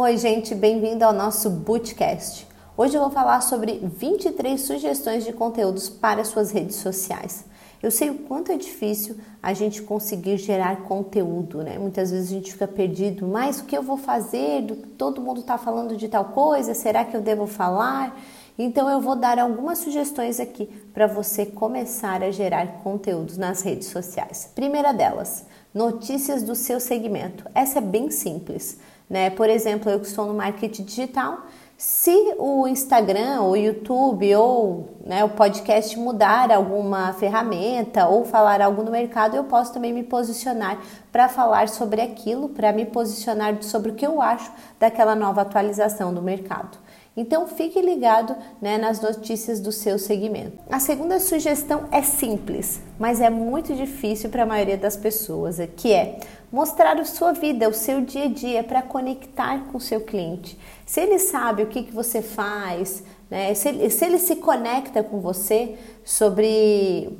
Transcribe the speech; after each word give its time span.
Oi, 0.00 0.16
gente, 0.16 0.54
bem-vindo 0.54 1.04
ao 1.04 1.12
nosso 1.12 1.50
Bootcast. 1.50 2.46
Hoje 2.76 2.94
eu 2.94 3.00
vou 3.00 3.10
falar 3.10 3.40
sobre 3.40 3.80
23 3.82 4.60
sugestões 4.60 5.24
de 5.24 5.32
conteúdos 5.32 5.88
para 5.88 6.22
suas 6.22 6.52
redes 6.52 6.76
sociais. 6.76 7.44
Eu 7.82 7.90
sei 7.90 8.08
o 8.08 8.18
quanto 8.18 8.52
é 8.52 8.56
difícil 8.56 9.16
a 9.42 9.52
gente 9.52 9.82
conseguir 9.82 10.36
gerar 10.36 10.84
conteúdo, 10.84 11.64
né? 11.64 11.78
Muitas 11.80 12.12
vezes 12.12 12.30
a 12.30 12.34
gente 12.34 12.52
fica 12.52 12.68
perdido, 12.68 13.26
mas 13.26 13.58
o 13.58 13.64
que 13.64 13.76
eu 13.76 13.82
vou 13.82 13.96
fazer? 13.96 14.64
Todo 14.96 15.20
mundo 15.20 15.40
está 15.40 15.58
falando 15.58 15.96
de 15.96 16.06
tal 16.06 16.26
coisa, 16.26 16.74
será 16.74 17.04
que 17.04 17.16
eu 17.16 17.20
devo 17.20 17.48
falar? 17.48 18.16
Então 18.56 18.88
eu 18.88 19.00
vou 19.00 19.16
dar 19.16 19.36
algumas 19.40 19.78
sugestões 19.78 20.38
aqui 20.38 20.66
para 20.94 21.08
você 21.08 21.44
começar 21.44 22.22
a 22.22 22.30
gerar 22.30 22.84
conteúdos 22.84 23.36
nas 23.36 23.62
redes 23.62 23.88
sociais. 23.88 24.48
Primeira 24.54 24.92
delas, 24.92 25.44
notícias 25.74 26.44
do 26.44 26.54
seu 26.54 26.78
segmento. 26.78 27.44
Essa 27.52 27.78
é 27.78 27.82
bem 27.82 28.10
simples, 28.10 28.78
né? 29.08 29.30
Por 29.30 29.48
exemplo, 29.48 29.90
eu 29.90 30.00
que 30.00 30.06
estou 30.06 30.26
no 30.26 30.34
marketing 30.34 30.84
digital, 30.84 31.46
se 31.78 32.34
o 32.38 32.66
Instagram, 32.66 33.42
o 33.42 33.54
YouTube 33.54 34.34
ou 34.34 34.96
né, 35.06 35.22
o 35.22 35.28
podcast 35.28 35.96
mudar 35.96 36.50
alguma 36.50 37.12
ferramenta 37.12 38.08
ou 38.08 38.24
falar 38.24 38.60
algo 38.60 38.82
no 38.82 38.90
mercado, 38.90 39.36
eu 39.36 39.44
posso 39.44 39.72
também 39.72 39.92
me 39.92 40.02
posicionar 40.02 40.80
para 41.12 41.28
falar 41.28 41.68
sobre 41.68 42.00
aquilo, 42.00 42.48
para 42.48 42.72
me 42.72 42.84
posicionar 42.84 43.62
sobre 43.62 43.92
o 43.92 43.94
que 43.94 44.04
eu 44.04 44.20
acho 44.20 44.50
daquela 44.80 45.14
nova 45.14 45.42
atualização 45.42 46.12
do 46.12 46.20
mercado. 46.20 46.76
Então 47.16 47.48
fique 47.48 47.80
ligado 47.80 48.36
né, 48.60 48.78
nas 48.78 49.00
notícias 49.00 49.58
do 49.58 49.72
seu 49.72 49.98
segmento. 49.98 50.58
A 50.70 50.78
segunda 50.78 51.18
sugestão 51.18 51.88
é 51.90 52.00
simples, 52.00 52.80
mas 52.98 53.20
é 53.20 53.28
muito 53.28 53.74
difícil 53.74 54.30
para 54.30 54.44
a 54.44 54.46
maioria 54.46 54.76
das 54.76 54.96
pessoas, 54.96 55.58
que 55.76 55.92
é 55.92 56.20
mostrar 56.50 56.98
a 56.98 57.04
sua 57.04 57.32
vida, 57.32 57.68
o 57.68 57.74
seu 57.74 58.00
dia 58.00 58.24
a 58.24 58.28
dia 58.28 58.64
para 58.64 58.82
conectar 58.82 59.64
com 59.66 59.78
o 59.78 59.80
seu 59.80 60.00
cliente. 60.00 60.58
Se 60.86 61.00
ele 61.00 61.18
sabe 61.18 61.62
o 61.62 61.66
que, 61.66 61.82
que 61.82 61.92
você 61.92 62.22
faz, 62.22 63.02
né, 63.30 63.52
se, 63.52 63.68
ele, 63.68 63.90
se 63.90 64.04
ele 64.04 64.18
se 64.18 64.36
conecta 64.36 65.02
com 65.02 65.20
você 65.20 65.76
sobre, 66.04 67.18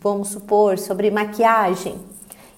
vamos 0.00 0.28
supor, 0.28 0.78
sobre 0.78 1.10
maquiagem, 1.10 1.98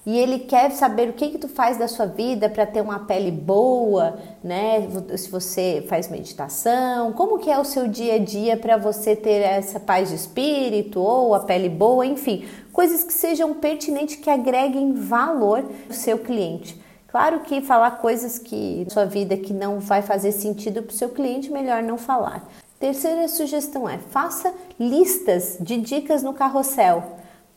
e 0.07 0.17
ele 0.17 0.39
quer 0.39 0.71
saber 0.71 1.09
o 1.09 1.13
que 1.13 1.31
que 1.31 1.37
tu 1.37 1.49
faz 1.49 1.75
da 1.75 1.85
sua 1.85 2.05
vida 2.05 2.47
para 2.47 2.65
ter 2.65 2.79
uma 2.79 2.99
pele 2.99 3.29
boa, 3.29 4.17
né? 4.41 4.87
Se 5.17 5.29
você 5.29 5.85
faz 5.89 6.07
meditação, 6.07 7.11
como 7.11 7.37
que 7.37 7.51
é 7.51 7.59
o 7.59 7.65
seu 7.65 7.89
dia 7.89 8.13
a 8.13 8.17
dia 8.17 8.55
para 8.55 8.77
você 8.77 9.17
ter 9.17 9.41
essa 9.41 9.81
paz 9.81 10.07
de 10.07 10.15
espírito 10.15 11.01
ou 11.01 11.35
a 11.35 11.41
pele 11.41 11.67
boa, 11.67 12.05
enfim, 12.05 12.47
coisas 12.71 13.03
que 13.03 13.11
sejam 13.11 13.53
pertinentes 13.55 14.15
que 14.15 14.29
agreguem 14.29 14.93
valor 14.93 15.65
ao 15.89 15.93
seu 15.93 16.17
cliente. 16.17 16.81
Claro 17.09 17.41
que 17.41 17.59
falar 17.59 17.99
coisas 17.99 18.39
que 18.39 18.87
sua 18.89 19.03
vida 19.03 19.35
que 19.35 19.51
não 19.51 19.81
vai 19.81 20.01
fazer 20.01 20.31
sentido 20.31 20.83
para 20.83 20.93
o 20.93 20.97
seu 20.97 21.09
cliente, 21.09 21.51
melhor 21.51 21.83
não 21.83 21.97
falar. 21.97 22.47
Terceira 22.79 23.27
sugestão 23.27 23.89
é: 23.89 23.97
faça 23.97 24.53
listas 24.79 25.57
de 25.59 25.75
dicas 25.75 26.23
no 26.23 26.33
carrossel. 26.33 27.03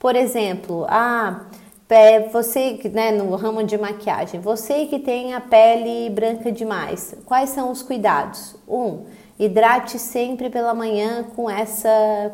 Por 0.00 0.16
exemplo, 0.16 0.84
ah, 0.88 1.42
é, 1.90 2.28
você, 2.28 2.80
né, 2.92 3.10
no 3.10 3.34
ramo 3.34 3.62
de 3.64 3.76
maquiagem, 3.76 4.40
você 4.40 4.86
que 4.86 4.98
tem 4.98 5.34
a 5.34 5.40
pele 5.40 6.08
branca 6.10 6.50
demais, 6.50 7.14
quais 7.26 7.50
são 7.50 7.70
os 7.70 7.82
cuidados? 7.82 8.56
Um, 8.68 9.04
hidrate 9.38 9.98
sempre 9.98 10.48
pela 10.50 10.74
manhã 10.74 11.24
com 11.34 11.50
essa, 11.50 11.88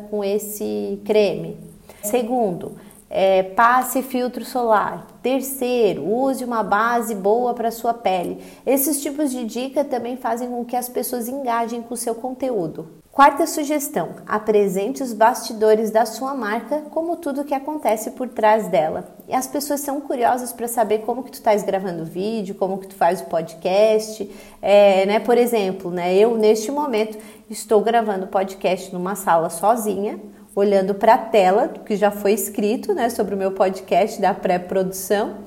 com 0.09 0.23
esse 0.23 1.01
creme. 1.05 1.57
Segundo, 2.03 2.77
é, 3.09 3.43
passe 3.43 4.03
filtro 4.03 4.43
solar. 4.43 5.07
Terceiro, 5.21 6.05
use 6.05 6.43
uma 6.43 6.63
base 6.63 7.15
boa 7.15 7.53
para 7.53 7.71
sua 7.71 7.93
pele. 7.93 8.43
Esses 8.65 9.01
tipos 9.01 9.31
de 9.31 9.45
dica 9.45 9.83
também 9.83 10.17
fazem 10.17 10.49
com 10.49 10.65
que 10.65 10.75
as 10.75 10.89
pessoas 10.89 11.27
engajem 11.27 11.81
com 11.81 11.93
o 11.93 11.97
seu 11.97 12.13
conteúdo. 12.13 12.87
Quarta 13.17 13.47
sugestão: 13.47 14.09
apresente 14.27 15.01
os 15.01 15.11
bastidores 15.11 15.89
da 15.89 16.05
sua 16.05 16.35
marca, 16.35 16.83
como 16.91 17.15
tudo 17.15 17.43
que 17.43 17.55
acontece 17.55 18.11
por 18.11 18.29
trás 18.29 18.67
dela. 18.67 19.09
E 19.27 19.33
as 19.33 19.47
pessoas 19.47 19.79
são 19.79 19.99
curiosas 19.99 20.53
para 20.53 20.67
saber 20.67 20.99
como 20.99 21.23
que 21.23 21.31
tu 21.31 21.33
estás 21.33 21.63
gravando 21.63 22.05
vídeo, 22.05 22.53
como 22.53 22.77
que 22.77 22.85
tu 22.85 22.93
faz 22.93 23.19
o 23.19 23.25
podcast, 23.25 24.29
é, 24.61 25.03
né? 25.07 25.19
Por 25.19 25.35
exemplo, 25.35 25.89
né? 25.89 26.15
Eu 26.15 26.37
neste 26.37 26.71
momento 26.71 27.17
estou 27.49 27.81
gravando 27.81 28.27
podcast 28.27 28.93
numa 28.93 29.15
sala 29.15 29.49
sozinha, 29.49 30.19
olhando 30.55 30.93
para 30.93 31.15
a 31.15 31.17
tela 31.17 31.69
que 31.69 31.95
já 31.95 32.11
foi 32.11 32.33
escrito, 32.33 32.93
né? 32.93 33.09
Sobre 33.09 33.33
o 33.33 33.37
meu 33.37 33.51
podcast 33.51 34.21
da 34.21 34.35
pré-produção 34.35 35.37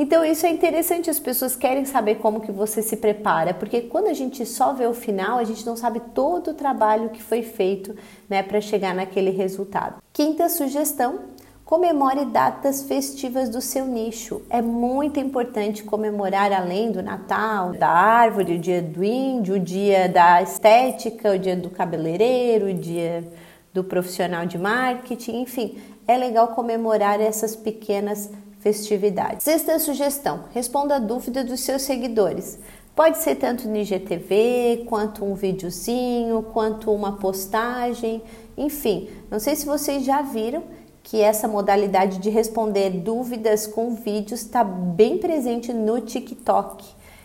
então 0.00 0.24
isso 0.24 0.46
é 0.46 0.50
interessante, 0.50 1.10
as 1.10 1.18
pessoas 1.18 1.56
querem 1.56 1.84
saber 1.84 2.16
como 2.16 2.40
que 2.40 2.52
você 2.52 2.80
se 2.82 2.96
prepara, 2.96 3.52
porque 3.52 3.80
quando 3.80 4.06
a 4.06 4.14
gente 4.14 4.46
só 4.46 4.72
vê 4.72 4.86
o 4.86 4.94
final, 4.94 5.38
a 5.38 5.44
gente 5.44 5.66
não 5.66 5.76
sabe 5.76 5.98
todo 6.14 6.52
o 6.52 6.54
trabalho 6.54 7.10
que 7.10 7.20
foi 7.20 7.42
feito, 7.42 7.96
né, 8.28 8.40
para 8.40 8.60
chegar 8.60 8.94
naquele 8.94 9.30
resultado. 9.30 9.96
Quinta 10.12 10.48
sugestão, 10.48 11.18
comemore 11.64 12.24
datas 12.26 12.84
festivas 12.84 13.48
do 13.48 13.60
seu 13.60 13.86
nicho. 13.86 14.40
É 14.48 14.62
muito 14.62 15.18
importante 15.18 15.82
comemorar 15.82 16.52
além 16.52 16.92
do 16.92 17.02
Natal, 17.02 17.72
da 17.72 17.90
árvore, 17.90 18.54
o 18.54 18.58
dia 18.58 18.80
do 18.80 19.02
índio, 19.02 19.56
o 19.56 19.58
dia 19.58 20.08
da 20.08 20.40
estética, 20.40 21.32
o 21.32 21.38
dia 21.38 21.56
do 21.56 21.70
cabeleireiro, 21.70 22.68
o 22.68 22.72
dia 22.72 23.22
do 23.74 23.82
profissional 23.82 24.46
de 24.46 24.56
marketing, 24.56 25.42
enfim, 25.42 25.78
é 26.06 26.16
legal 26.16 26.48
comemorar 26.48 27.20
essas 27.20 27.54
pequenas 27.54 28.30
festividades. 28.60 29.44
Sexta 29.44 29.78
sugestão: 29.78 30.44
responda 30.52 30.96
a 30.96 30.98
dúvida 30.98 31.44
dos 31.44 31.60
seus 31.60 31.82
seguidores. 31.82 32.58
Pode 32.94 33.18
ser 33.18 33.36
tanto 33.36 33.68
no 33.68 33.76
IGTV, 33.76 34.84
quanto 34.86 35.24
um 35.24 35.34
videozinho, 35.34 36.42
quanto 36.52 36.92
uma 36.92 37.12
postagem, 37.12 38.22
enfim. 38.56 39.08
Não 39.30 39.38
sei 39.38 39.54
se 39.54 39.64
vocês 39.64 40.04
já 40.04 40.20
viram 40.20 40.64
que 41.04 41.20
essa 41.20 41.46
modalidade 41.46 42.18
de 42.18 42.28
responder 42.28 42.90
dúvidas 42.90 43.66
com 43.66 43.94
vídeos 43.94 44.42
está 44.42 44.64
bem 44.64 45.16
presente 45.16 45.72
no 45.72 46.00
TikTok. 46.00 46.84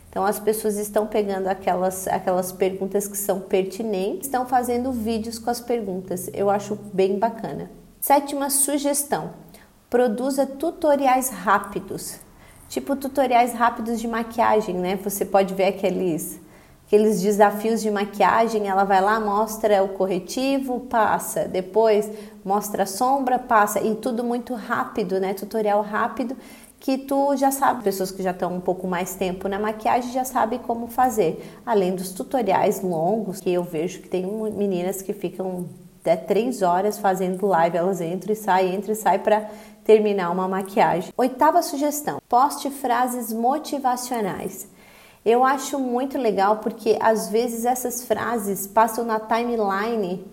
Então 0.10 0.24
as 0.24 0.40
pessoas 0.40 0.78
estão 0.78 1.08
pegando 1.08 1.48
aquelas, 1.48 2.08
aquelas 2.08 2.52
perguntas 2.52 3.08
que 3.08 3.18
são 3.18 3.42
pertinentes, 3.42 4.28
estão 4.28 4.46
fazendo 4.46 4.92
vídeos 4.92 5.40
com 5.40 5.50
as 5.50 5.60
perguntas. 5.60 6.30
Eu 6.36 6.52
acho 6.52 6.78
bem 6.94 7.18
bacana. 7.18 7.72
Sétima 8.00 8.52
sugestão: 8.52 9.32
produza 9.94 10.48
tutoriais 10.48 11.30
rápidos, 11.30 12.16
tipo 12.68 12.96
tutoriais 12.96 13.54
rápidos 13.54 14.02
de 14.02 14.08
maquiagem, 14.08 14.74
né? 14.74 14.96
Você 15.04 15.24
pode 15.24 15.54
ver 15.54 15.66
aqueles 15.66 16.42
aqueles 16.88 17.22
desafios 17.22 17.80
de 17.80 17.92
maquiagem, 17.92 18.68
ela 18.68 18.86
vai 18.86 19.00
lá, 19.00 19.20
mostra 19.20 19.84
o 19.84 19.90
corretivo, 19.90 20.80
passa, 20.80 21.48
depois 21.48 22.10
mostra 22.44 22.84
a 22.84 22.86
sombra, 22.88 23.38
passa, 23.38 23.82
e 23.82 23.94
tudo 23.94 24.24
muito 24.24 24.56
rápido, 24.56 25.20
né? 25.20 25.36
Tutorial 25.36 25.84
rápido 25.84 26.36
que 26.80 26.98
tu 26.98 27.36
já 27.36 27.52
sabe, 27.52 27.84
pessoas 27.84 28.10
que 28.10 28.24
já 28.24 28.32
estão 28.32 28.52
um 28.52 28.62
pouco 28.62 28.88
mais 28.88 29.14
tempo 29.14 29.48
na 29.48 29.60
maquiagem 29.60 30.12
já 30.12 30.26
sabem 30.26 30.58
como 30.58 30.88
fazer. 30.88 31.56
Além 31.64 31.94
dos 31.94 32.12
tutoriais 32.14 32.82
longos, 32.82 33.40
que 33.40 33.54
eu 33.54 33.64
vejo 33.64 34.02
que 34.02 34.10
tem 34.10 34.26
meninas 34.26 35.04
que 35.04 35.14
ficam 35.14 35.68
até 36.04 36.18
três 36.18 36.62
horas 36.62 36.98
fazendo 36.98 37.46
live, 37.48 37.78
elas 37.78 38.02
entram 38.02 38.34
e 38.34 38.36
saem, 38.36 38.76
entram 38.76 38.92
e 38.92 38.96
saem 38.96 39.20
para 39.20 39.50
terminar 39.84 40.32
uma 40.32 40.48
maquiagem. 40.48 41.14
Oitava 41.18 41.62
sugestão: 41.62 42.20
poste 42.28 42.70
frases 42.70 43.32
motivacionais. 43.32 44.68
Eu 45.26 45.44
acho 45.44 45.80
muito 45.80 46.18
legal 46.18 46.58
porque 46.58 46.98
às 47.00 47.30
vezes 47.30 47.64
essas 47.66 48.04
frases 48.04 48.68
passam 48.68 49.06
na 49.06 49.20
timeline 49.20 50.26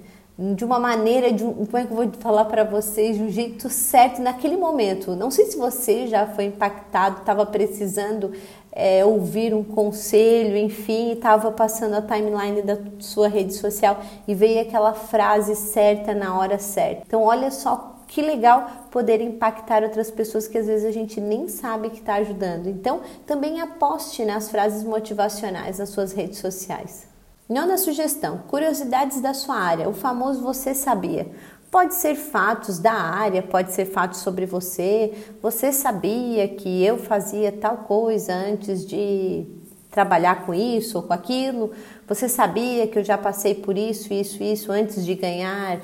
de 0.55 0.65
uma 0.65 0.81
maneira, 0.81 1.31
de 1.31 1.45
um, 1.45 1.67
como 1.67 1.77
é 1.77 1.85
que 1.85 1.93
eu 1.93 1.97
vou 1.97 2.11
falar 2.19 2.47
para 2.47 2.65
vocês, 2.65 3.17
de 3.17 3.23
um 3.23 3.31
jeito 3.31 3.69
certo 3.69 4.23
naquele 4.23 4.57
momento. 4.57 5.15
Não 5.15 5.31
sei 5.31 5.45
se 5.45 5.57
você 5.57 6.07
já 6.07 6.27
foi 6.27 6.47
impactado, 6.47 7.19
estava 7.19 7.45
precisando 7.45 8.33
é, 8.73 9.05
ouvir 9.05 9.53
um 9.53 9.63
conselho, 9.63 10.57
enfim, 10.57 11.13
estava 11.13 11.53
passando 11.53 11.95
a 11.95 12.03
timeline 12.03 12.63
da 12.63 12.79
sua 12.99 13.29
rede 13.29 13.53
social 13.53 14.01
e 14.27 14.35
veio 14.35 14.63
aquela 14.63 14.95
frase 14.95 15.55
certa 15.55 16.15
na 16.15 16.39
hora 16.39 16.59
certa. 16.59 17.03
Então, 17.07 17.23
olha 17.23 17.51
só 17.51 17.97
que 18.11 18.21
legal 18.21 18.89
poder 18.91 19.21
impactar 19.21 19.85
outras 19.85 20.11
pessoas 20.11 20.49
que 20.49 20.59
às 20.59 20.67
vezes 20.67 20.85
a 20.85 20.91
gente 20.91 21.21
nem 21.21 21.47
sabe 21.47 21.91
que 21.91 22.01
está 22.01 22.15
ajudando. 22.15 22.67
Então, 22.67 23.03
também 23.25 23.61
aposte 23.61 24.25
nas 24.25 24.51
frases 24.51 24.83
motivacionais 24.83 25.79
nas 25.79 25.91
suas 25.91 26.13
redes 26.13 26.39
sociais. 26.39 27.07
Nona 27.49 27.79
sugestão: 27.79 28.39
curiosidades 28.49 29.21
da 29.21 29.33
sua 29.33 29.55
área, 29.55 29.89
o 29.89 29.93
famoso 29.93 30.43
você 30.43 30.75
sabia. 30.75 31.29
Pode 31.71 31.95
ser 31.95 32.17
fatos 32.17 32.81
da 32.81 32.93
área, 32.93 33.45
pode 33.45 33.71
ser 33.71 33.85
fatos 33.85 34.19
sobre 34.19 34.45
você. 34.45 35.15
Você 35.41 35.73
sabia 35.73 36.49
que 36.49 36.85
eu 36.85 36.99
fazia 36.99 37.53
tal 37.53 37.77
coisa 37.77 38.35
antes 38.35 38.85
de 38.85 39.47
trabalhar 39.89 40.45
com 40.45 40.53
isso 40.53 40.99
ou 40.99 41.05
com 41.05 41.13
aquilo? 41.13 41.71
Você 42.09 42.29
sabia 42.29 42.89
que 42.89 42.99
eu 42.99 43.05
já 43.05 43.17
passei 43.17 43.55
por 43.55 43.79
isso, 43.79 44.13
isso, 44.13 44.43
isso 44.43 44.73
antes 44.73 45.07
de 45.07 45.15
ganhar 45.15 45.81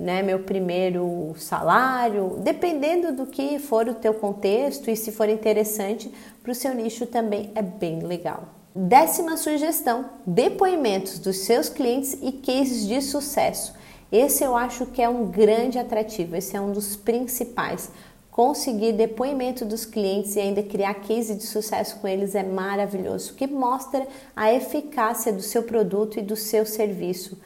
né, 0.00 0.22
meu 0.22 0.38
primeiro 0.38 1.34
salário, 1.36 2.38
dependendo 2.38 3.12
do 3.12 3.26
que 3.26 3.58
for 3.58 3.86
o 3.86 3.94
teu 3.94 4.14
contexto 4.14 4.90
e 4.90 4.96
se 4.96 5.12
for 5.12 5.28
interessante 5.28 6.10
para 6.42 6.52
o 6.52 6.54
seu 6.54 6.74
nicho 6.74 7.04
também 7.04 7.52
é 7.54 7.60
bem 7.60 8.00
legal. 8.00 8.48
Décima 8.74 9.36
sugestão: 9.36 10.06
depoimentos 10.26 11.18
dos 11.18 11.40
seus 11.40 11.68
clientes 11.68 12.16
e 12.22 12.32
cases 12.32 12.88
de 12.88 13.02
sucesso. 13.02 13.74
Esse 14.10 14.42
eu 14.42 14.56
acho 14.56 14.86
que 14.86 15.02
é 15.02 15.08
um 15.08 15.26
grande 15.26 15.78
atrativo, 15.78 16.34
esse 16.34 16.56
é 16.56 16.60
um 16.60 16.72
dos 16.72 16.96
principais. 16.96 17.90
Conseguir 18.30 18.92
depoimento 18.92 19.64
dos 19.64 19.84
clientes 19.84 20.34
e 20.34 20.40
ainda 20.40 20.62
criar 20.62 20.94
case 20.94 21.34
de 21.34 21.44
sucesso 21.44 21.96
com 21.96 22.08
eles 22.08 22.34
é 22.34 22.42
maravilhoso, 22.42 23.34
que 23.34 23.46
mostra 23.46 24.06
a 24.34 24.52
eficácia 24.52 25.32
do 25.32 25.42
seu 25.42 25.64
produto 25.64 26.18
e 26.18 26.22
do 26.22 26.36
seu 26.36 26.64
serviço. 26.64 27.38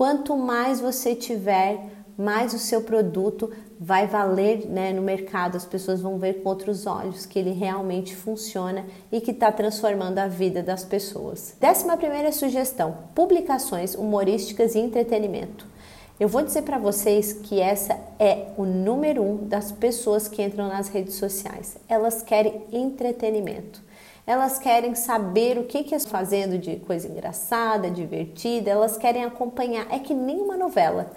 Quanto 0.00 0.34
mais 0.34 0.80
você 0.80 1.14
tiver, 1.14 1.78
mais 2.20 2.52
o 2.52 2.58
seu 2.58 2.82
produto 2.82 3.50
vai 3.78 4.06
valer 4.06 4.66
né, 4.66 4.92
no 4.92 5.00
mercado. 5.00 5.56
As 5.56 5.64
pessoas 5.64 6.02
vão 6.02 6.18
ver 6.18 6.42
com 6.42 6.50
outros 6.50 6.86
olhos 6.86 7.24
que 7.24 7.38
ele 7.38 7.52
realmente 7.52 8.14
funciona 8.14 8.84
e 9.10 9.20
que 9.20 9.30
está 9.30 9.50
transformando 9.50 10.18
a 10.18 10.28
vida 10.28 10.62
das 10.62 10.84
pessoas. 10.84 11.56
Décima 11.58 11.96
primeira 11.96 12.30
sugestão: 12.30 12.98
publicações 13.14 13.94
humorísticas 13.94 14.74
e 14.74 14.78
entretenimento. 14.78 15.66
Eu 16.20 16.28
vou 16.28 16.42
dizer 16.42 16.62
para 16.62 16.76
vocês 16.76 17.32
que 17.32 17.58
essa 17.58 17.98
é 18.18 18.48
o 18.58 18.66
número 18.66 19.22
um 19.22 19.48
das 19.48 19.72
pessoas 19.72 20.28
que 20.28 20.42
entram 20.42 20.68
nas 20.68 20.88
redes 20.88 21.14
sociais. 21.14 21.78
Elas 21.88 22.22
querem 22.22 22.60
entretenimento. 22.70 23.82
Elas 24.26 24.58
querem 24.58 24.94
saber 24.94 25.56
o 25.56 25.64
que 25.64 25.82
que 25.82 25.94
estão 25.94 26.12
fazendo 26.12 26.58
de 26.58 26.76
coisa 26.76 27.08
engraçada, 27.08 27.90
divertida. 27.90 28.70
Elas 28.70 28.98
querem 28.98 29.24
acompanhar. 29.24 29.86
É 29.90 29.98
que 29.98 30.12
nem 30.12 30.38
uma 30.42 30.58
novela. 30.58 31.10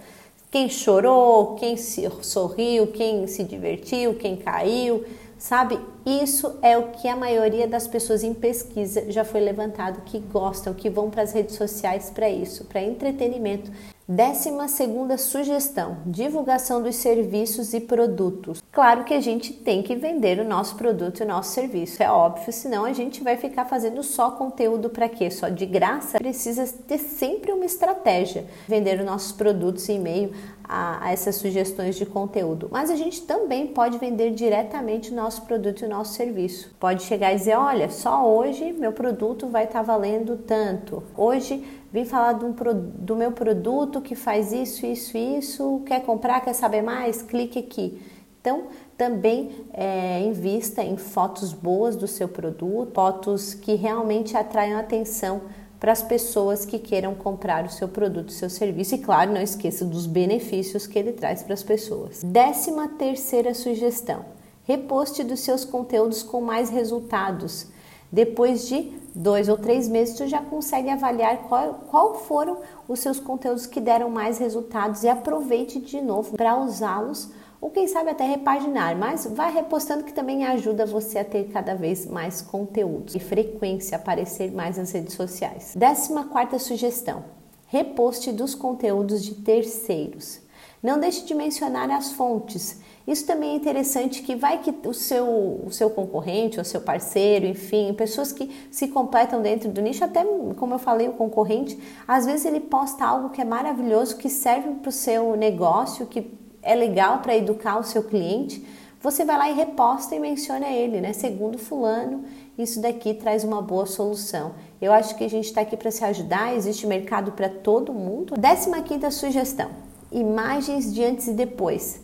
Quem 0.53 0.69
chorou, 0.69 1.55
quem 1.55 1.75
sorriu, 1.75 2.85
quem 2.85 3.25
se 3.25 3.44
divertiu, 3.44 4.13
quem 4.13 4.35
caiu, 4.35 5.03
sabe? 5.35 5.79
Isso 6.05 6.59
é 6.61 6.77
o 6.77 6.89
que 6.89 7.07
a 7.07 7.15
maioria 7.15 7.67
das 7.67 7.88
pessoas 7.88 8.23
em 8.23 8.35
pesquisa 8.35 9.09
já 9.09 9.25
foi 9.25 9.41
levantado 9.41 10.03
que 10.05 10.19
gostam, 10.19 10.75
que 10.75 10.91
vão 10.91 11.09
para 11.09 11.23
as 11.23 11.33
redes 11.33 11.55
sociais 11.55 12.11
para 12.11 12.29
isso, 12.29 12.65
para 12.65 12.83
entretenimento 12.83 13.71
Décima 14.07 14.67
segunda 14.67 15.17
sugestão: 15.17 16.00
divulgação 16.05 16.83
dos 16.83 16.97
serviços 16.97 17.73
e 17.73 17.79
produtos. 17.79 18.61
Claro 18.69 19.05
que 19.05 19.13
a 19.13 19.21
gente 19.21 19.53
tem 19.53 19.81
que 19.81 19.95
vender 19.95 20.39
o 20.39 20.44
nosso 20.44 20.75
produto 20.75 21.21
e 21.21 21.23
o 21.23 21.27
nosso 21.27 21.51
serviço, 21.51 22.03
é 22.03 22.11
óbvio, 22.11 22.51
senão 22.51 22.83
a 22.83 22.91
gente 22.91 23.23
vai 23.23 23.38
ficar 23.38 23.63
fazendo 23.63 24.03
só 24.03 24.31
conteúdo 24.31 24.89
para 24.89 25.07
quê? 25.07 25.31
Só 25.31 25.47
de 25.47 25.65
graça? 25.65 26.17
Precisa 26.17 26.67
ter 26.85 26.97
sempre 26.97 27.53
uma 27.53 27.63
estratégia. 27.63 28.45
Vender 28.67 29.00
os 29.00 29.05
nossos 29.05 29.31
produtos 29.31 29.88
em 29.88 30.00
meio 30.00 30.33
a, 30.65 31.06
a 31.06 31.11
essas 31.13 31.35
sugestões 31.35 31.95
de 31.95 32.06
conteúdo. 32.06 32.67
Mas 32.71 32.89
a 32.89 32.97
gente 32.97 33.21
também 33.21 33.67
pode 33.67 33.97
vender 33.99 34.31
diretamente 34.31 35.11
o 35.11 35.15
nosso 35.15 35.44
produto 35.44 35.81
e 35.81 35.85
o 35.85 35.89
nosso 35.89 36.13
serviço. 36.13 36.75
Pode 36.77 37.03
chegar 37.03 37.31
e 37.31 37.38
dizer: 37.38 37.56
olha, 37.56 37.89
só 37.89 38.27
hoje 38.27 38.73
meu 38.73 38.91
produto 38.91 39.47
vai 39.47 39.63
estar 39.63 39.79
tá 39.79 39.85
valendo 39.85 40.35
tanto. 40.35 41.01
Hoje 41.15 41.63
vim 41.94 42.06
falar 42.06 42.34
do, 42.34 42.51
do 42.74 43.16
meu 43.16 43.31
produto 43.31 44.01
que 44.01 44.16
faz 44.16 44.51
isso, 44.51 44.84
isso, 44.84 45.16
isso, 45.16 45.81
quer 45.86 46.04
comprar, 46.04 46.42
quer 46.42 46.54
saber 46.54 46.81
mais? 46.81 47.22
Clique 47.22 47.60
aqui. 47.60 48.01
Então, 48.42 48.63
também 48.98 49.51
é, 49.72 50.19
invista 50.22 50.84
em 50.84 50.98
fotos 50.98 51.54
boas 51.54 51.95
do 51.95 52.07
seu 52.07 52.28
produto, 52.28 52.92
fotos 52.94 53.54
que 53.54 53.75
realmente 53.75 54.36
atraiam 54.36 54.80
atenção 54.80 55.44
para 55.80 55.92
as 55.92 56.01
pessoas 56.01 56.66
que 56.66 56.80
queiram 56.80 57.13
comprar 57.13 57.66
o 57.66 57.69
seu 57.69 57.88
produto, 57.88 58.30
o 58.30 58.34
seu 58.34 58.50
serviço. 58.50 58.95
E 58.95 58.98
claro, 58.98 59.31
não 59.31 59.42
esqueça 59.42 59.86
dos 59.86 60.06
benefícios 60.07 60.88
que 60.88 60.98
ele 60.98 61.12
traz 61.12 61.44
para 61.44 61.54
as 61.54 61.62
pessoas. 61.62 62.24
Décima 62.24 62.88
terceira 62.88 63.54
sugestão: 63.54 64.25
reposte 64.63 65.24
dos 65.24 65.42
seus 65.42 65.63
conteúdos 65.63 66.24
com 66.24 66.42
mais 66.42 66.69
resultados. 66.69 67.68
Depois 68.13 68.68
de 68.68 68.92
dois 69.15 69.50
ou 69.50 69.57
três 69.57 69.88
meses, 69.89 70.15
tu 70.15 70.27
já 70.27 70.39
consegue 70.39 70.88
avaliar 70.88 71.36
qual, 71.50 71.86
qual 71.89 72.13
foram 72.13 72.60
os 72.88 73.00
seus 73.00 73.19
conteúdos 73.19 73.65
que 73.65 73.81
deram 73.81 74.07
mais 74.07 74.38
resultados 74.38 75.01
e 75.01 75.10
aproveite 75.10 75.80
de 75.80 76.00
novo 76.00 76.38
para 76.38 76.56
usá-los 76.56 77.31
ou 77.60 77.71
quem 77.71 77.88
sabe 77.88 78.12
até 78.12 78.24
repaginar, 78.24 78.95
mas 78.95 79.25
vai 79.25 79.51
repostando 79.51 80.04
que 80.04 80.13
também 80.13 80.45
ajuda 80.45 80.86
você 80.86 81.18
a 81.18 81.25
ter 81.25 81.45
cada 81.45 81.74
vez 81.74 82.06
mais 82.06 82.39
conteúdos 82.39 83.15
e 83.15 83.19
frequência 83.19 83.95
aparecer 83.95 84.51
mais 84.51 84.77
nas 84.77 84.92
redes 84.92 85.16
sociais. 85.16 85.74
Décima 85.75 86.25
quarta 86.25 86.59
sugestão: 86.59 87.24
reposte 87.66 88.31
dos 88.31 88.54
conteúdos 88.54 89.24
de 89.24 89.33
terceiros. 89.33 90.39
Não 90.83 91.00
deixe 91.00 91.24
de 91.24 91.33
mencionar 91.33 91.89
as 91.89 92.12
fontes. 92.12 92.81
Isso 93.07 93.25
também 93.25 93.51
é 93.51 93.56
interessante 93.56 94.21
que 94.21 94.35
vai 94.35 94.59
que 94.59 94.74
o 94.85 94.94
seu, 94.94 95.62
o 95.65 95.71
seu 95.71 95.89
concorrente, 95.89 96.59
o 96.59 96.65
seu 96.65 96.81
parceiro, 96.81 97.45
enfim, 97.45 97.94
pessoas 97.94 98.33
que 98.33 98.50
se 98.69 98.89
completam 98.89 99.41
dentro 99.41 99.69
do 99.69 99.81
nicho, 99.81 100.03
até 100.03 100.25
como 100.57 100.74
eu 100.74 100.80
falei, 100.80 101.07
o 101.07 101.13
concorrente, 101.13 101.77
às 102.06 102.25
vezes 102.25 102.45
ele 102.45 102.59
posta 102.59 103.06
algo 103.06 103.30
que 103.30 103.41
é 103.41 103.45
maravilhoso, 103.45 104.18
que 104.18 104.30
serve 104.30 104.71
para 104.75 104.89
o 104.89 104.91
seu 104.91 105.38
negócio, 105.38 106.06
que 106.06 106.31
é 106.62 106.75
legal 106.75 107.19
para 107.19 107.35
educar 107.35 107.80
o 107.80 107.83
seu 107.83 108.03
cliente. 108.03 108.65
Você 109.01 109.25
vai 109.25 109.38
lá 109.38 109.50
e 109.50 109.53
reposta 109.53 110.15
e 110.15 110.19
menciona 110.19 110.68
ele, 110.69 111.01
né? 111.01 111.12
Segundo 111.12 111.57
fulano, 111.57 112.24
isso 112.57 112.81
daqui 112.81 113.13
traz 113.13 113.44
uma 113.44 113.62
boa 113.62 113.85
solução. 113.85 114.53
Eu 114.81 114.94
acho 114.94 115.15
que 115.18 115.25
a 115.25 115.30
gente 115.30 115.45
está 115.45 115.59
aqui 115.59 115.75
para 115.75 115.91
se 115.91 116.06
ajudar, 116.06 116.56
existe 116.56 116.88
mercado 116.88 117.33
para 117.33 117.50
todo 117.50 117.94
mundo. 117.94 118.35
Décima 118.38 118.81
quinta 118.81 119.12
sugestão: 119.12 119.82
imagens 120.13 120.94
de 120.94 121.04
antes 121.04 121.27
e 121.27 121.33
depois. 121.33 122.01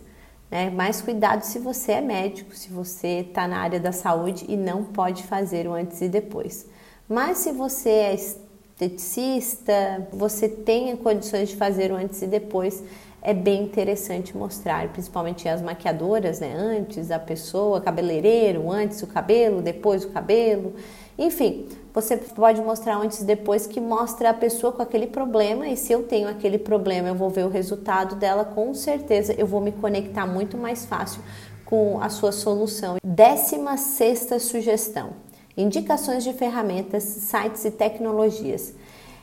Né? 0.50 0.70
Mais 0.70 1.02
cuidado 1.02 1.44
se 1.44 1.60
você 1.60 1.94
é 1.94 2.02
médico, 2.02 2.56
se 2.56 2.70
você 2.70 3.26
está 3.28 3.48
na 3.48 3.60
área 3.60 3.80
da 3.80 3.92
saúde 3.92 4.46
e 4.48 4.58
não 4.58 4.84
pode 4.84 5.24
fazer 5.24 5.68
o 5.68 5.74
antes 5.74 6.02
e 6.02 6.10
depois. 6.10 6.68
Mas 7.08 7.40
se 7.40 7.52
você 7.52 7.90
é 7.90 8.14
esteticista, 8.14 10.08
você 10.12 10.48
tem 10.48 10.96
condições 10.98 11.50
de 11.50 11.56
fazer 11.56 11.92
o 11.92 11.96
antes 11.96 12.22
e 12.22 12.28
depois, 12.28 12.84
é 13.22 13.34
bem 13.34 13.64
interessante 13.64 14.36
mostrar, 14.36 14.88
principalmente 14.90 15.48
as 15.48 15.62
maquiadoras, 15.62 16.40
né? 16.40 16.54
Antes 16.56 17.12
a 17.12 17.20
pessoa, 17.20 17.82
cabeleireiro, 17.82 18.72
antes 18.72 19.02
o 19.04 19.08
cabelo, 19.08 19.62
depois 19.62 20.06
o 20.06 20.10
cabelo. 20.10 20.74
Enfim, 21.20 21.68
você 21.94 22.16
pode 22.16 22.62
mostrar 22.62 22.96
antes 22.96 23.20
e 23.20 23.26
depois 23.26 23.68
que 23.68 23.82
mostra 23.82 24.30
a 24.30 24.34
pessoa 24.34 24.72
com 24.72 24.82
aquele 24.82 25.06
problema 25.06 25.68
e 25.68 25.76
se 25.76 25.92
eu 25.92 26.04
tenho 26.04 26.30
aquele 26.30 26.58
problema, 26.58 27.10
eu 27.10 27.16
vou 27.16 27.30
ver 27.30 27.46
o 27.46 27.50
resultado 27.50 28.16
dela, 28.16 28.46
com 28.46 28.74
certeza 28.74 29.34
eu 29.38 29.46
vou 29.46 29.60
me 29.60 29.74
conectar 29.74 30.26
muito 30.26 30.58
mais 30.58 30.86
fácil 30.86 31.22
com 31.66 32.02
a 32.02 32.08
sua 32.08 32.32
solução. 32.32 32.96
Décima 33.04 33.76
sexta 33.76 34.40
sugestão: 34.40 35.10
indicações 35.58 36.24
de 36.24 36.32
ferramentas, 36.32 37.04
sites 37.04 37.66
e 37.66 37.72
tecnologias. 37.72 38.74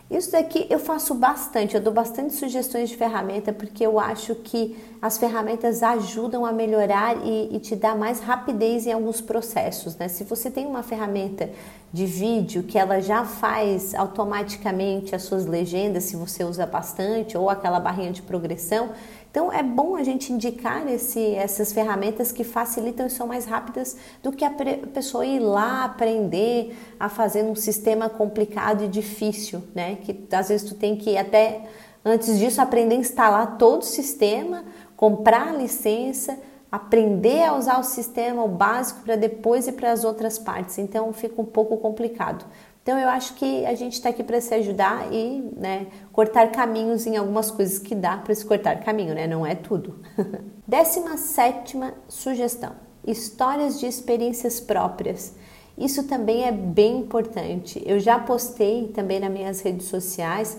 Isso 0.09 0.31
daqui 0.31 0.67
eu 0.71 0.79
faço 0.79 1.15
bastante, 1.15 1.75
eu 1.75 1.81
dou 1.81 1.93
bastante 1.93 2.33
sugestões 2.35 2.89
de 2.89 2.97
ferramenta 2.97 3.53
porque 3.53 3.85
eu 3.85 3.99
acho 3.99 4.37
que 4.37 4.77
as 5.03 5.19
ferramentas 5.19 5.83
ajudam 5.83 6.47
a 6.47 6.53
melhorar 6.53 7.17
e, 7.27 7.57
e 7.57 7.59
te 7.59 7.75
dar 7.75 7.97
mais 7.97 8.21
rapidez 8.21 8.87
em 8.87 8.93
alguns 8.93 9.21
processos. 9.21 9.97
Né? 9.97 10.07
Se 10.07 10.23
você 10.23 10.49
tem 10.49 10.65
uma 10.65 10.85
ferramenta 10.85 11.51
de 11.93 12.07
vídeo 12.07 12.63
que 12.63 12.79
ela 12.79 13.01
já 13.01 13.25
faz 13.25 13.97
automaticamente 13.97 15.13
as 15.13 15.23
suas 15.23 15.45
legendas, 15.45 16.05
se 16.05 16.15
você 16.15 16.45
usa 16.45 16.67
bastante, 16.67 17.37
ou 17.37 17.51
aquela 17.51 17.81
barrinha 17.81 18.13
de 18.13 18.23
progressão, 18.23 18.91
então 19.37 19.53
é 19.53 19.63
bom 19.63 19.97
a 19.97 20.03
gente 20.03 20.33
indicar 20.33 20.89
esse, 20.89 21.35
essas 21.35 21.71
ferramentas 21.71 22.33
que 22.33 22.43
facilitam 22.43 23.07
e 23.07 23.11
são 23.11 23.27
mais 23.27 23.45
rápidas 23.45 23.95
do 24.23 24.33
que 24.33 24.43
a 24.43 24.51
pessoa 24.95 25.27
ir 25.27 25.41
lá 25.41 25.85
aprender 25.85 26.75
a 26.99 27.11
fazer 27.11 27.45
um 27.45 27.55
sistema 27.55 28.09
complicado 28.09 28.85
e 28.85 28.89
difícil, 28.89 29.63
né? 29.75 29.97
Que 29.97 30.27
às 30.33 30.49
vezes 30.49 30.67
tu 30.67 30.75
tem 30.75 30.97
que 30.97 31.19
até 31.19 31.67
antes 32.03 32.39
disso 32.39 32.63
aprender 32.63 32.95
a 32.95 32.99
instalar 33.01 33.59
todo 33.59 33.83
o 33.83 33.85
sistema, 33.85 34.65
comprar 34.97 35.49
a 35.49 35.53
licença, 35.53 36.39
aprender 36.73 37.43
a 37.43 37.59
usar 37.59 37.79
o 37.79 37.85
sistema, 37.85 38.43
o 38.43 38.49
básico, 38.49 39.03
para 39.03 39.17
depois 39.17 39.69
ir 39.69 39.73
para 39.73 39.93
as 39.93 40.03
outras 40.03 40.39
partes. 40.39 40.79
Então 40.79 41.13
fica 41.13 41.43
um 41.43 41.45
pouco 41.45 41.77
complicado. 41.77 42.43
Então 42.87 42.97
eu 43.01 43.09
acho 43.09 43.35
que 43.35 43.67
a 43.67 43.75
gente 43.75 43.95
está 43.95 44.11
aqui 44.11 44.23
para 44.23 44.41
se 44.41 44.55
ajudar 44.55 45.13
e 45.13 45.41
né, 45.57 45.89
cortar 46.13 46.53
caminhos 46.53 47.05
em 47.05 47.17
algumas 47.17 47.51
coisas 47.51 47.81
que 47.81 47.97
dá 47.97 48.17
para 48.17 48.33
se 48.33 48.47
cortar 48.47 48.79
caminho, 48.85 49.13
né? 49.13 49.27
Não 49.27 49.45
é 49.45 49.57
tudo. 49.57 49.99
Décima 50.65 51.17
sétima 51.17 51.95
sugestão: 52.07 52.77
histórias 53.05 53.81
de 53.81 53.87
experiências 53.87 54.61
próprias. 54.61 55.35
Isso 55.77 56.05
também 56.05 56.45
é 56.45 56.53
bem 56.53 57.01
importante. 57.01 57.83
Eu 57.85 57.99
já 57.99 58.21
postei 58.21 58.87
também 58.95 59.19
nas 59.19 59.33
minhas 59.33 59.61
redes 59.63 59.89
sociais 59.89 60.57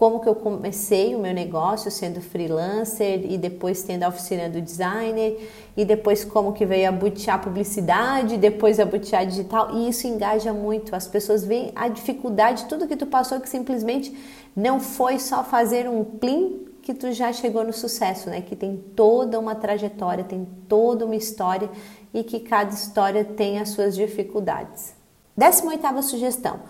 como 0.00 0.18
que 0.18 0.26
eu 0.30 0.34
comecei 0.34 1.14
o 1.14 1.18
meu 1.18 1.34
negócio 1.34 1.90
sendo 1.90 2.22
freelancer 2.22 3.30
e 3.30 3.36
depois 3.36 3.82
tendo 3.82 4.04
a 4.04 4.08
oficina 4.08 4.48
do 4.48 4.58
designer 4.58 5.46
e 5.76 5.84
depois 5.84 6.24
como 6.24 6.54
que 6.54 6.64
veio 6.64 6.88
a 6.88 6.90
butiá 6.90 7.36
publicidade, 7.36 8.38
depois 8.38 8.80
a 8.80 8.86
butiá 8.86 9.24
digital 9.24 9.76
e 9.76 9.90
isso 9.90 10.06
engaja 10.06 10.54
muito. 10.54 10.96
As 10.96 11.06
pessoas 11.06 11.44
veem 11.44 11.70
a 11.76 11.86
dificuldade, 11.86 12.64
tudo 12.64 12.88
que 12.88 12.96
tu 12.96 13.04
passou 13.04 13.38
que 13.40 13.48
simplesmente 13.50 14.16
não 14.56 14.80
foi 14.80 15.18
só 15.18 15.44
fazer 15.44 15.86
um 15.86 16.02
plim 16.02 16.64
que 16.80 16.94
tu 16.94 17.12
já 17.12 17.30
chegou 17.30 17.62
no 17.62 17.72
sucesso, 17.74 18.30
né? 18.30 18.40
Que 18.40 18.56
tem 18.56 18.78
toda 18.96 19.38
uma 19.38 19.54
trajetória, 19.54 20.24
tem 20.24 20.48
toda 20.66 21.04
uma 21.04 21.14
história 21.14 21.68
e 22.14 22.24
que 22.24 22.40
cada 22.40 22.72
história 22.72 23.22
tem 23.22 23.58
as 23.58 23.68
suas 23.68 23.94
dificuldades. 23.94 24.94
18 25.36 25.68
oitava 25.68 26.00
sugestão 26.00 26.60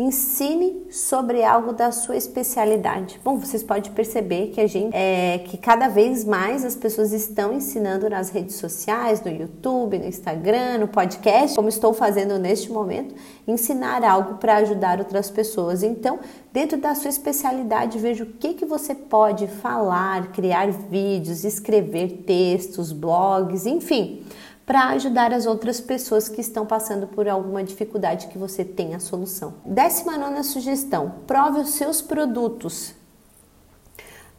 Ensine 0.00 0.86
sobre 0.90 1.44
algo 1.44 1.74
da 1.74 1.92
sua 1.92 2.16
especialidade. 2.16 3.20
Bom, 3.22 3.36
vocês 3.36 3.62
podem 3.62 3.92
perceber 3.92 4.46
que 4.46 4.58
a 4.58 4.66
gente 4.66 4.96
é 4.96 5.40
que 5.40 5.58
cada 5.58 5.88
vez 5.88 6.24
mais 6.24 6.64
as 6.64 6.74
pessoas 6.74 7.12
estão 7.12 7.52
ensinando 7.52 8.08
nas 8.08 8.30
redes 8.30 8.56
sociais, 8.56 9.22
no 9.22 9.30
YouTube, 9.30 9.98
no 9.98 10.06
Instagram, 10.06 10.78
no 10.78 10.88
podcast, 10.88 11.54
como 11.54 11.68
estou 11.68 11.92
fazendo 11.92 12.38
neste 12.38 12.72
momento, 12.72 13.14
ensinar 13.46 14.02
algo 14.02 14.36
para 14.36 14.56
ajudar 14.56 15.00
outras 15.00 15.30
pessoas. 15.30 15.82
Então, 15.82 16.18
dentro 16.50 16.78
da 16.78 16.94
sua 16.94 17.10
especialidade, 17.10 17.98
veja 17.98 18.24
o 18.24 18.26
que 18.26 18.54
que 18.54 18.64
você 18.64 18.94
pode 18.94 19.48
falar, 19.48 20.32
criar 20.32 20.70
vídeos, 20.70 21.44
escrever 21.44 22.22
textos, 22.24 22.90
blogs, 22.90 23.66
enfim 23.66 24.24
para 24.70 24.90
ajudar 24.90 25.32
as 25.32 25.46
outras 25.46 25.80
pessoas 25.80 26.28
que 26.28 26.40
estão 26.40 26.64
passando 26.64 27.08
por 27.08 27.28
alguma 27.28 27.64
dificuldade 27.64 28.28
que 28.28 28.38
você 28.38 28.64
tem 28.64 28.94
a 28.94 29.00
solução. 29.00 29.54
Décima 29.66 30.16
nona 30.16 30.44
sugestão: 30.44 31.14
prove 31.26 31.62
os 31.62 31.70
seus 31.70 32.00
produtos. 32.00 32.94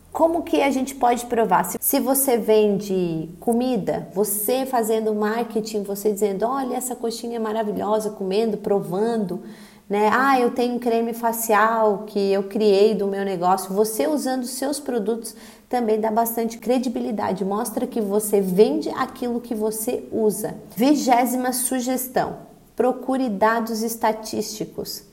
Como 0.10 0.44
que 0.44 0.62
a 0.62 0.72
gente 0.72 0.96
pode 0.96 1.26
provar? 1.26 1.66
Se 1.78 2.00
você 2.00 2.38
vende 2.38 3.30
comida, 3.42 4.08
você 4.14 4.66
fazendo 4.66 5.14
marketing, 5.14 5.84
você 5.84 6.14
dizendo, 6.14 6.46
olha 6.46 6.78
essa 6.78 6.96
coxinha 6.96 7.38
maravilhosa, 7.38 8.12
comendo, 8.12 8.56
provando, 8.56 9.44
né? 9.90 10.10
Ah, 10.14 10.40
eu 10.40 10.52
tenho 10.52 10.76
um 10.76 10.80
creme 10.80 11.14
facial 11.14 12.06
que 12.08 12.32
eu 12.32 12.44
criei 12.44 12.96
do 12.96 13.06
meu 13.06 13.26
negócio. 13.26 13.74
Você 13.74 14.08
usando 14.08 14.46
seus 14.46 14.80
produtos 14.80 15.36
também 15.72 16.02
dá 16.02 16.12
bastante 16.12 16.58
credibilidade, 16.58 17.46
mostra 17.46 17.88
que 17.88 18.02
você 18.02 18.42
vende 18.42 18.90
aquilo 18.90 19.40
que 19.40 19.56
você 19.56 20.04
usa. 20.12 20.56
Vigésima 20.76 21.54
sugestão: 21.54 22.40
procure 22.76 23.30
dados 23.30 23.82
estatísticos. 23.82 25.04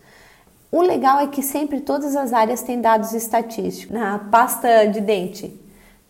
O 0.72 0.82
legal 0.82 1.20
é 1.20 1.28
que 1.28 1.42
sempre 1.42 1.80
todas 1.80 2.16
as 2.16 2.32
áreas 2.32 2.60
têm 2.60 2.80
dados 2.80 3.14
estatísticos. 3.14 3.96
Na 3.96 4.18
pasta 4.18 4.86
de 4.86 5.00
dente, 5.00 5.58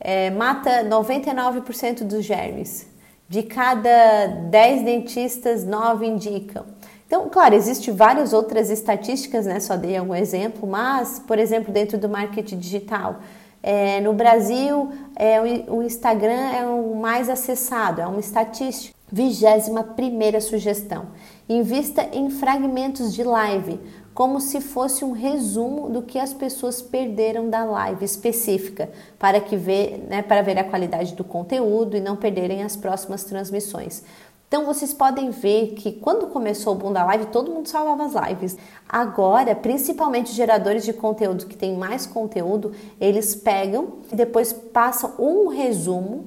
é, 0.01 0.31
mata 0.31 0.83
99% 0.83 2.03
dos 2.05 2.25
germes. 2.25 2.87
De 3.29 3.43
cada 3.43 4.27
10 4.49 4.83
dentistas, 4.83 5.63
9 5.63 6.07
indicam. 6.07 6.65
Então, 7.07 7.29
claro, 7.29 7.55
existem 7.55 7.95
várias 7.95 8.33
outras 8.33 8.71
estatísticas, 8.71 9.45
né? 9.45 9.61
Só 9.61 9.77
dei 9.77 10.01
um 10.01 10.15
exemplo, 10.15 10.67
mas, 10.67 11.19
por 11.19 11.39
exemplo, 11.39 11.71
dentro 11.73 11.99
do 11.99 12.09
marketing 12.09 12.59
digital, 12.59 13.21
é, 13.63 14.01
no 14.01 14.13
Brasil, 14.13 14.91
é, 15.17 15.41
o, 15.69 15.83
Instagram 15.83 16.51
é 16.53 16.67
o 16.67 16.95
mais 16.95 17.29
acessado, 17.29 18.01
é 18.01 18.07
uma 18.07 18.21
estatística. 18.21 18.97
Vigésima 19.11 19.83
primeira 19.83 20.41
sugestão: 20.41 21.07
invista 21.49 22.07
em 22.13 22.29
fragmentos 22.29 23.15
de 23.15 23.25
live, 23.25 23.81
como 24.13 24.41
se 24.41 24.61
fosse 24.61 25.05
um 25.05 25.13
resumo 25.13 25.89
do 25.89 26.03
que 26.03 26.19
as 26.19 26.35
pessoas 26.35 26.83
perderam 26.83 27.49
da 27.49 27.65
live 27.65 28.05
específica, 28.05 28.91
para 29.19 29.41
que 29.41 29.57
ver, 29.57 30.05
né, 30.09 30.23
para 30.23 30.43
ver 30.43 30.59
a 30.59 30.65
qualidade 30.65 31.15
do 31.15 31.25
conteúdo 31.25 31.97
e 31.97 32.01
não 32.01 32.17
perderem 32.17 32.63
as 32.63 32.77
próximas 32.77 33.25
transmissões. 33.25 34.03
Então 34.49 34.65
vocês 34.65 34.95
podem 34.95 35.29
ver 35.29 35.75
que 35.75 35.93
quando 35.93 36.29
começou 36.29 36.73
o 36.73 36.77
boom 36.77 36.91
da 36.91 37.05
live, 37.05 37.27
todo 37.27 37.53
mundo 37.53 37.69
salvava 37.69 38.07
as 38.07 38.29
lives. 38.29 38.57
Agora, 38.89 39.55
principalmente 39.55 40.33
geradores 40.33 40.87
de 40.87 40.95
conteúdo 40.95 41.45
que 41.45 41.57
têm 41.57 41.77
mais 41.77 42.07
conteúdo, 42.07 42.73
eles 42.99 43.35
pegam 43.35 43.99
e 44.11 44.17
depois 44.17 44.51
passam 44.51 45.13
um 45.19 45.49
resumo, 45.49 46.25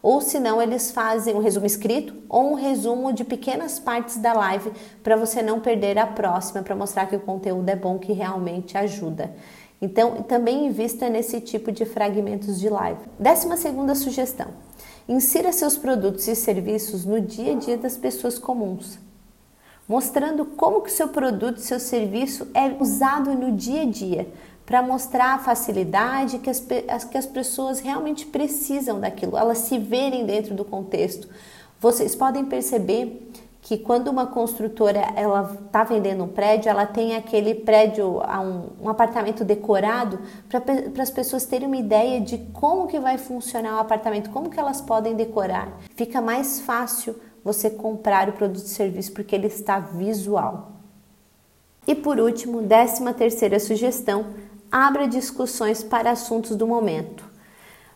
ou 0.00 0.20
se 0.20 0.38
não, 0.38 0.62
eles 0.62 0.92
fazem 0.92 1.34
um 1.34 1.40
resumo 1.40 1.66
escrito 1.66 2.14
ou 2.28 2.52
um 2.52 2.54
resumo 2.54 3.12
de 3.12 3.24
pequenas 3.24 3.80
partes 3.80 4.18
da 4.18 4.32
live 4.32 4.70
para 5.02 5.16
você 5.16 5.42
não 5.42 5.58
perder 5.58 5.98
a 5.98 6.06
próxima, 6.06 6.62
para 6.62 6.76
mostrar 6.76 7.06
que 7.06 7.16
o 7.16 7.20
conteúdo 7.20 7.68
é 7.68 7.74
bom, 7.74 7.98
que 7.98 8.12
realmente 8.12 8.78
ajuda. 8.78 9.34
Então, 9.82 10.22
também 10.22 10.66
invista 10.66 11.08
nesse 11.08 11.40
tipo 11.40 11.72
de 11.72 11.84
fragmentos 11.84 12.60
de 12.60 12.68
live. 12.68 13.00
Décima 13.18 13.56
segunda 13.56 13.96
sugestão 13.96 14.48
Insira 15.06 15.52
seus 15.52 15.76
produtos 15.76 16.26
e 16.28 16.34
serviços 16.34 17.04
no 17.04 17.20
dia 17.20 17.52
a 17.52 17.56
dia 17.56 17.76
das 17.76 17.94
pessoas 17.94 18.38
comuns, 18.38 18.98
mostrando 19.86 20.46
como 20.46 20.80
que 20.80 20.90
seu 20.90 21.08
produto, 21.08 21.60
seu 21.60 21.78
serviço 21.78 22.48
é 22.54 22.74
usado 22.80 23.34
no 23.34 23.52
dia 23.52 23.82
a 23.82 23.84
dia, 23.84 24.32
para 24.64 24.82
mostrar 24.82 25.34
a 25.34 25.38
facilidade 25.38 26.38
que 26.38 26.48
as, 26.48 26.58
que 26.58 27.18
as 27.18 27.26
pessoas 27.26 27.80
realmente 27.80 28.24
precisam 28.24 28.98
daquilo, 28.98 29.36
elas 29.36 29.58
se 29.58 29.76
verem 29.76 30.24
dentro 30.24 30.54
do 30.54 30.64
contexto. 30.64 31.28
Vocês 31.78 32.14
podem 32.14 32.46
perceber 32.46 33.30
que 33.64 33.78
quando 33.78 34.08
uma 34.08 34.26
construtora 34.26 35.00
ela 35.16 35.58
está 35.64 35.84
vendendo 35.84 36.22
um 36.22 36.28
prédio, 36.28 36.68
ela 36.68 36.84
tem 36.84 37.16
aquele 37.16 37.54
prédio, 37.54 38.20
um, 38.20 38.84
um 38.84 38.88
apartamento 38.90 39.42
decorado 39.42 40.18
para 40.50 41.02
as 41.02 41.10
pessoas 41.10 41.46
terem 41.46 41.66
uma 41.66 41.78
ideia 41.78 42.20
de 42.20 42.36
como 42.52 42.86
que 42.86 43.00
vai 43.00 43.16
funcionar 43.16 43.76
o 43.76 43.80
apartamento, 43.80 44.28
como 44.28 44.50
que 44.50 44.60
elas 44.60 44.82
podem 44.82 45.16
decorar. 45.16 45.80
Fica 45.96 46.20
mais 46.20 46.60
fácil 46.60 47.16
você 47.42 47.70
comprar 47.70 48.28
o 48.28 48.32
produto 48.32 48.66
e 48.66 48.68
serviço 48.68 49.12
porque 49.12 49.34
ele 49.34 49.46
está 49.46 49.78
visual. 49.78 50.72
E 51.86 51.94
por 51.94 52.20
último, 52.20 52.60
décima 52.60 53.14
terceira 53.14 53.58
sugestão, 53.58 54.26
abra 54.70 55.08
discussões 55.08 55.82
para 55.82 56.10
assuntos 56.10 56.54
do 56.54 56.66
momento. 56.66 57.24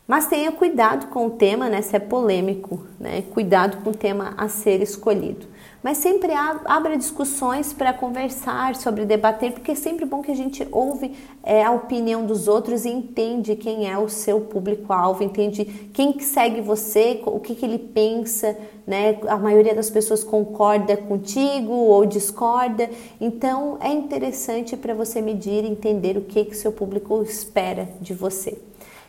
Mas 0.07 0.27
tenha 0.27 0.51
cuidado 0.51 1.09
com 1.09 1.27
o 1.27 1.31
tema, 1.33 1.69
né, 1.69 1.83
se 1.83 1.95
é 1.95 1.99
polêmico, 1.99 2.87
né? 2.99 3.21
Cuidado 3.35 3.85
com 3.85 3.91
o 3.91 3.95
tema 3.95 4.33
a 4.39 4.49
ser 4.49 4.81
escolhido. 4.81 5.58
Mas 5.80 5.99
sempre 5.99 6.32
abra 6.64 6.99
discussões 6.99 7.73
para 7.73 7.92
conversar 7.92 8.75
sobre 8.75 9.04
debater, 9.04 9.52
porque 9.52 9.70
é 9.70 9.75
sempre 9.76 10.04
bom 10.04 10.23
que 10.23 10.30
a 10.32 10.35
gente 10.35 10.66
ouve 10.73 11.14
é, 11.42 11.62
a 11.62 11.70
opinião 11.70 12.26
dos 12.26 12.49
outros 12.49 12.85
e 12.85 12.88
entende 12.88 13.54
quem 13.54 13.88
é 13.88 13.97
o 13.97 14.08
seu 14.08 14.40
público-alvo, 14.40 15.23
entende 15.23 15.64
quem 15.92 16.12
que 16.12 16.25
segue 16.25 16.61
você, 16.61 17.23
o 17.25 17.38
que, 17.38 17.54
que 17.54 17.64
ele 17.64 17.78
pensa, 17.78 18.58
né? 18.85 19.18
A 19.28 19.37
maioria 19.37 19.75
das 19.75 19.88
pessoas 19.88 20.25
concorda 20.25 20.97
contigo 20.97 21.73
ou 21.73 22.04
discorda, 22.04 22.90
então 23.20 23.78
é 23.80 23.92
interessante 23.92 24.76
para 24.76 24.94
você 24.94 25.23
medir 25.23 25.64
e 25.64 25.68
entender 25.68 26.16
o 26.16 26.23
que 26.23 26.44
que 26.44 26.56
seu 26.56 26.73
público 26.73 27.23
espera 27.23 27.88
de 28.00 28.14
você. 28.14 28.58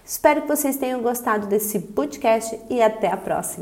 Espero 0.05 0.43
que 0.43 0.47
vocês 0.47 0.77
tenham 0.77 1.01
gostado 1.01 1.47
desse 1.47 1.79
podcast 1.79 2.59
e 2.69 2.81
até 2.81 3.07
a 3.07 3.17
próxima. 3.17 3.57